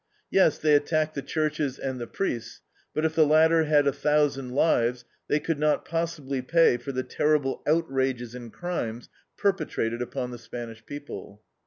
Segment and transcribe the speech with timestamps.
[0.31, 2.61] Yes, they attacked the churches and the priests,
[2.91, 7.03] but if the latter had a thousand lives, they could not possibly pay for the
[7.03, 11.43] terrible outrages and crimes perpetrated upon the Spanish people.